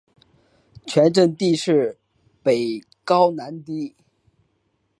[0.87, 1.99] 全镇地势
[2.41, 3.95] 北高南低。